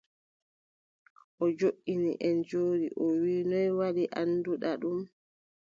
O 1.43 1.45
joɗɗini, 1.57 2.11
en 2.27 2.33
njooɗi, 2.39 2.85
o 3.03 3.05
wii: 3.21 3.41
noy 3.49 3.69
waɗi 3.79 4.03
annduɗa 4.19 4.71
ɗum? 4.81 4.99